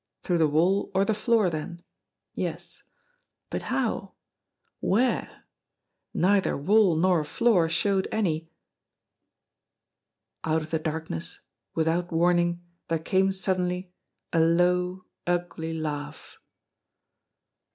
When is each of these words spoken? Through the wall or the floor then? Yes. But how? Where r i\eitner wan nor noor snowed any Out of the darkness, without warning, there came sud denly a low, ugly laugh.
Through 0.23 0.39
the 0.39 0.47
wall 0.47 0.89
or 0.95 1.05
the 1.05 1.13
floor 1.13 1.47
then? 1.51 1.83
Yes. 2.33 2.81
But 3.51 3.61
how? 3.69 4.15
Where 4.79 5.29
r 5.29 5.29
i\eitner 6.15 6.59
wan 6.59 6.99
nor 7.01 7.23
noor 7.41 7.69
snowed 7.69 8.07
any 8.11 8.49
Out 10.43 10.63
of 10.63 10.71
the 10.71 10.79
darkness, 10.79 11.39
without 11.75 12.11
warning, 12.11 12.63
there 12.87 12.97
came 12.97 13.31
sud 13.31 13.57
denly 13.57 13.91
a 14.33 14.39
low, 14.39 15.05
ugly 15.27 15.71
laugh. 15.75 16.39